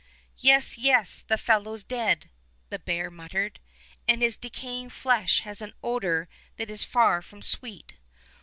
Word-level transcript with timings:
"Yes, 0.39 0.79
yes, 0.79 1.21
the 1.27 1.37
fellow's 1.37 1.83
dead," 1.83 2.31
the 2.69 2.79
bear 2.79 3.11
muttered, 3.11 3.59
"and 4.07 4.23
his 4.23 4.35
decaying 4.35 4.89
flesh 4.89 5.41
has 5.41 5.61
an 5.61 5.75
odor 5.83 6.27
that 6.57 6.71
is 6.71 6.83
far 6.83 7.21
from 7.21 7.43
sweet. 7.43 7.93